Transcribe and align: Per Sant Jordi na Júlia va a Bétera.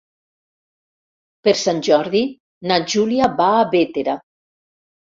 Per 1.49 1.53
Sant 1.65 1.83
Jordi 1.89 2.23
na 2.73 2.81
Júlia 2.97 3.33
va 3.45 3.53
a 3.61 3.65
Bétera. 3.77 4.23